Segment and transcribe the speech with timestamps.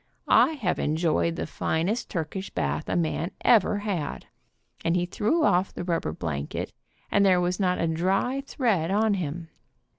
[0.33, 4.25] I have enjoyed the finest Turkish bath a man ever had,"
[4.83, 6.73] and he threw off the rubber blanket
[7.11, 9.49] and there was not a dry thread on him.